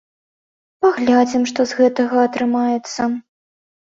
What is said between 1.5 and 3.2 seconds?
што з гэтага атрымаецца.